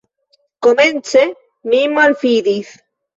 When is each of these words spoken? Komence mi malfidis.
Komence 0.67 1.21
mi 1.73 1.81
malfidis. 1.93 2.69